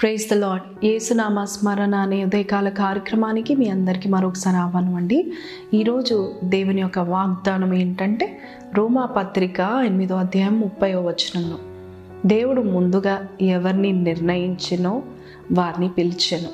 [0.00, 5.32] Praise the lord ఏసునామ స్మరణ అనే ఉదయకాల కార్యక్రమానికి మీ అందరికీ మరొకసారి ఆహ్వానం అండి.
[5.74, 8.40] ఈరోజు దేవుని యొక్క వాగ్దానం ఏంటంటే
[8.74, 11.58] రోమా పత్రిక ఎనిమిదో అధ్యాయం ముప్పై వచనంలో
[12.26, 15.02] దేవుడు ముందుగా ఎవరిని నిర్ణయించినో
[15.52, 16.48] వారిని పిలిచెను.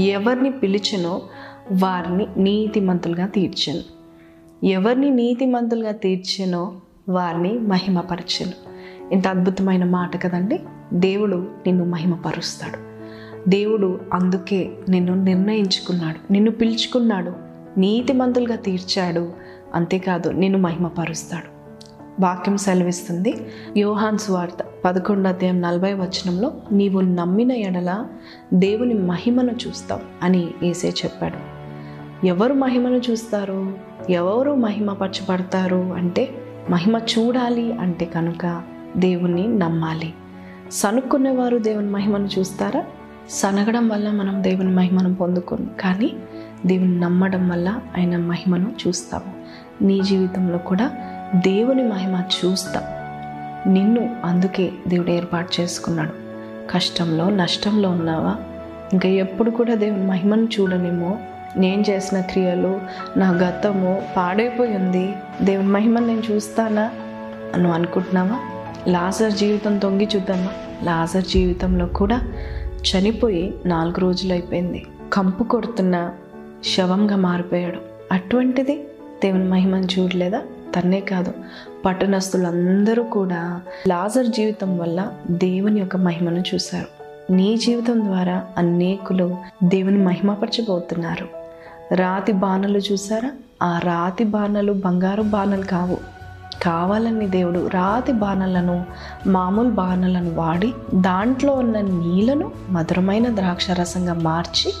[0.00, 1.22] ఎవరిని పిలిచెనో
[1.72, 3.82] వారిని నీతిమంతులుగా తీర్చెను.
[4.66, 6.72] ఎవరిని నీతిమంతులుగా తీర్చెనో
[7.08, 8.52] వారిని మహిమపరచెను.
[9.12, 10.60] ఇంత అద్భుతమైన మాట కదండి.
[10.92, 12.86] దేవుడు నిన్ను మహిమపరుస్తాడు.
[13.50, 16.32] దేవుడు అందుకే నిన్ను నిర్ణయించుకున్నాడు.
[16.32, 17.32] నిన్ను పిలుచుకున్నాడు.
[17.78, 19.32] నీతిమంతులుగా తీర్చాడు.
[19.74, 21.56] అంతేకాదు నిన్ను మహిమపరుస్తాడు.
[22.20, 23.34] వాక్యం సెలవిస్తుంది.
[23.76, 28.06] యోహాన్ స్వార్త పదకొండు అధ్యాయం నలభై వచనంలో నీవు నమ్మిన ఎడల
[28.54, 31.56] దేవుని మహిమను చూస్తావు అని ఏసే చెప్పాడు.
[32.26, 33.74] ఎవరు మహిమను చూస్తారు?
[34.10, 35.76] ఎవరు మహిమపరచబడతారు?
[35.76, 36.28] అంటే
[36.70, 38.62] మహిమ చూడాలి అంటే కనుక
[38.96, 40.14] దేవుణ్ణి నమ్మాలి.
[40.72, 42.84] సనుక్కునేవారు దేవుని మహిమను చూస్తారా?
[43.30, 45.70] సనగడం వల్ల మనం దేవుని మహిమను పొందుకోం.
[45.80, 46.12] కానీ
[46.66, 49.34] దేవుని నమ్మడం వల్ల ఆయన మహిమను చూస్తాము.
[49.84, 50.90] నీ జీవితంలో కూడా
[51.34, 52.82] దేవుని మహిమ చూస్తాం.
[53.72, 56.10] నిన్ను అందుకే దేవుడు ఏర్పాటు చేసుకున్నాడు.
[56.70, 58.36] కష్టంలో నష్టంలో ఉన్నావా?
[58.92, 61.18] ఇంకా ఎప్పుడు కూడా దేవుని మహిమను చూడనేమో
[61.56, 62.80] నేను చేసిన క్రియలు
[63.16, 66.90] నా గతము పాడైపోయి ఉంది దేవుని మహిమను నేను చూస్తానా?
[67.54, 68.55] అని అనుకుంటున్నావా?
[68.88, 70.48] లాజర్ జీవితం తొంగి చూద్దామా
[70.82, 72.20] లాజర్ జీవితంలో కూడా
[72.60, 74.86] చనిపోయి నాలుగు రోజులు అయిపోయింది.
[75.12, 76.10] కంపు కొడుతున్న
[76.76, 77.78] శవంగా మారిపోయాడు.
[78.12, 78.76] అటువంటిది
[79.24, 80.42] దేవుని మహిమను చూడలేదా?
[80.76, 81.32] తన్నే కాదు.
[81.84, 86.86] పట్టణస్తులందరూ కూడా లాజర్ జీవితం వల్ల దేవుని యొక్క మహిమను చూశారు.
[87.32, 91.28] నీ జీవితం ద్వారా అనేకులు దేవుని మహిమపరచబోతున్నారు.
[91.94, 93.30] రాతి బాణలు చూసారా
[93.62, 96.15] ఆ రాతి బాణలు బంగారు బాణలు కావు.
[96.62, 98.86] కావాలని దేవుడు రాతి బాణలను
[99.26, 104.72] మామూలు బాణలను వాడి దాంట్లో ఉన్న నీళ్ళను మధురమైన ద్రాక్షరసంగా మార్చి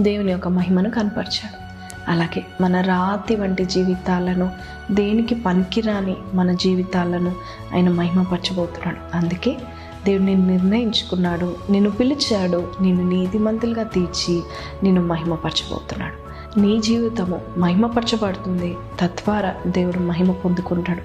[0.00, 1.68] దేవుని యొక్క మహిమను కనపరిచాడు.
[2.10, 4.50] అలాగే మన రాతి వంటి జీవితాలను
[4.90, 7.32] దేనికి పనికిరాని మన జీవితాలను
[7.74, 9.16] ఆయన మహిమపరచబోతున్నాడు.
[9.16, 9.56] అందుకే
[10.04, 14.42] దేవుడు నిన్ను నిర్ణయించుకున్నాడు నిన్ను పిలిచాడు నిన్ను నీతిమంతులుగా తీర్చి
[14.82, 16.27] నిన్ను మహిమపరచబోతున్నాడు.
[16.58, 18.76] నీ జీవితము మహిమపరచబడుతుంది.
[19.00, 21.02] తద్వారా దేవుడు మహిమ పొందుకుంటాడు.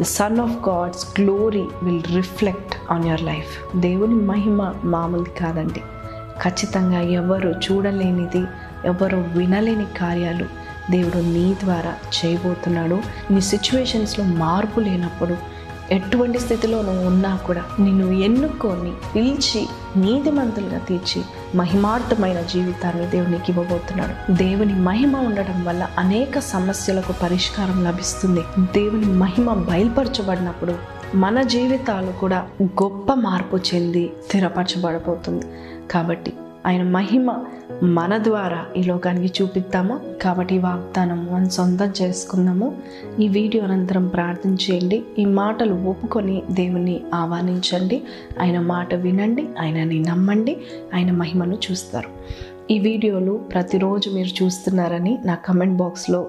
[0.00, 5.82] The son of God's glory will reflect on your life దేవుని మహిమ మామూలు కాదండి.
[6.42, 8.44] ఖచ్చితంగా ఎవరు చూడలేనిది
[8.84, 10.44] ఎవరు వినలేని కార్యాలు
[10.90, 13.02] దేవుడు నీ ద్వారా చేయబోతున్నాడు.
[13.30, 15.36] నీ సిచ్యువేషన్స్లో మార్పు లేనప్పుడు
[15.90, 21.22] ఎటువంటి స్థితిలో నువ్వు ఉన్నా కూడా నిన్ను ఎన్నుకొని పిలిచి నీతిమంతులుగా తీర్చి
[21.54, 24.32] మహిమార్థమైన జీవితాన్ని దేవునికి ఇవ్వబోతున్నాడు.
[24.32, 28.40] దేవుని మహిమ ఉండడం వల్ల అనేక సమస్యలకు పరిష్కారం లభిస్తుంది.
[28.58, 30.74] దేవుని మహిమ బయలుపరచబడినప్పుడు
[31.14, 35.46] మన జీవితాలు కూడా గొప్ప మార్పు చెంది స్థిరపరచబడబోతుంది.
[35.90, 36.32] కాబట్టి
[36.66, 37.44] ఆయన మహిమ
[37.82, 40.00] మన ద్వారా ఈ లోకానికి చూపిద్దాము.
[40.22, 42.76] కాబట్టి ఈ వాగ్దానం మనం సొంతం చేసుకుందాము.
[43.20, 45.02] ఈ వీడియో అనంతరం ప్రార్థన చేయండి.
[45.18, 48.02] ఈ మాటలు ఒప్పుకొని దేవుణ్ణి ఆహ్వానించండి.
[48.40, 49.48] ఆయన మాట వినండి.
[49.60, 50.56] ఆయనని నమ్మండి.
[50.94, 52.08] ఆయన మహిమను చూస్తారు.
[52.72, 56.28] ఈ వీడియోలు ప్రతిరోజు మీరు చూస్తున్నారని నా కమెంట్ బాక్స్లో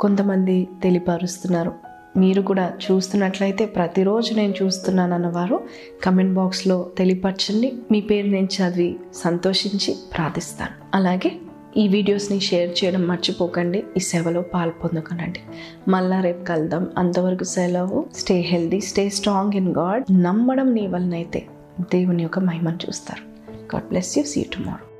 [0.00, 1.85] కొంతమంది తెలియపరుస్తున్నారు.
[2.16, 5.60] మీరు కూడా చూస్తున్నట్లయితే ప్రతిరోజు నేను చూస్తున్నాను అన్నవారు
[6.04, 7.72] కమెంట్ బాక్స్లో తెలియపరచండి.
[7.90, 10.96] మీ పేరు నేను చదివి సంతోషించి ప్రార్థిస్తాను.
[10.96, 11.32] అలాగే
[11.76, 13.84] ఈ వీడియోస్ని షేర్ చేయడం మర్చిపోకండి.
[13.96, 15.40] ఈ సేవలో పాల్పొందుకనండి
[15.88, 16.86] మళ్ళా రేపు కలుద్దాం.
[16.98, 18.06] అంతవరకు సెలవు.
[18.16, 21.46] Stay healthy stay strong in God నమ్మడం నీ వలనైతే
[21.80, 23.52] దేవుని యొక్క మహిమను చూస్తారు.
[23.76, 24.95] God bless you see tomorrow